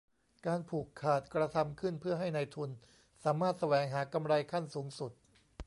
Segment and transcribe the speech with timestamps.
[0.47, 2.69] การผูกขาดกระทำขึ้นเพื่อให้นายทุน
[3.23, 5.11] สามารถแสวงหา กำไรขั้นสูงสุด